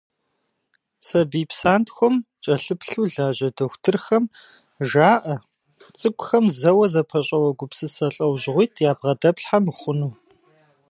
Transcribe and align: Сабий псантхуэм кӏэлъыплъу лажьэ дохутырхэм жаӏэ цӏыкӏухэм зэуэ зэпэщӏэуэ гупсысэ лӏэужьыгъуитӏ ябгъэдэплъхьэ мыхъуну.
Сабий 1.07 1.45
псантхуэм 1.49 2.15
кӏэлъыплъу 2.43 3.07
лажьэ 3.13 3.49
дохутырхэм 3.55 4.25
жаӏэ 4.89 5.35
цӏыкӏухэм 5.97 6.45
зэуэ 6.59 6.85
зэпэщӏэуэ 6.93 7.51
гупсысэ 7.57 8.07
лӏэужьыгъуитӏ 8.15 8.83
ябгъэдэплъхьэ 8.89 9.57
мыхъуну. 9.63 10.13